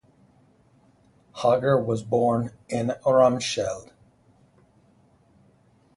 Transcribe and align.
Hager 1.43 1.79
was 1.79 2.01
born 2.01 2.53
in 2.69 2.87
Remscheid. 3.05 3.91